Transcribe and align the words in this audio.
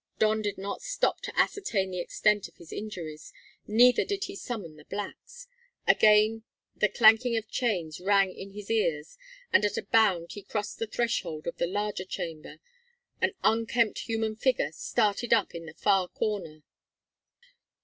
Don 0.17 0.41
did 0.41 0.57
not 0.57 0.81
stop 0.81 1.21
to 1.21 1.39
ascertain 1.39 1.91
the 1.91 1.99
extent 1.99 2.47
of 2.47 2.55
his 2.55 2.73
injuries. 2.73 3.31
Neither 3.67 4.03
did 4.03 4.23
he 4.23 4.35
summon 4.35 4.75
the 4.75 4.85
blacks. 4.85 5.45
Again 5.85 6.41
the 6.75 6.89
clanking 6.89 7.37
of 7.37 7.47
chains 7.51 7.99
rang 7.99 8.33
in 8.33 8.49
his 8.49 8.71
ears, 8.71 9.19
and 9.53 9.63
at 9.63 9.77
a 9.77 9.83
bound 9.83 10.31
he 10.31 10.41
crossed 10.41 10.79
the 10.79 10.87
threshold 10.87 11.45
of 11.45 11.57
the 11.57 11.67
larger 11.67 12.05
chamber, 12.05 12.57
An 13.21 13.33
unkempt 13.43 13.99
human 13.99 14.35
figure 14.35 14.71
started 14.71 15.33
up 15.35 15.53
in 15.53 15.67
the 15.67 15.75
far 15.75 16.07
corner. 16.07 16.63